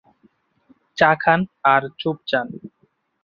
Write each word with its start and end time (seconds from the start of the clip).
চা 0.97 1.09
খান 1.21 1.39
আর 1.63 1.81
চুপ 1.99 2.17
যান। 2.27 2.47